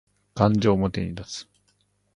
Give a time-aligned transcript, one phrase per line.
[0.33, 1.47] 感情を表に出す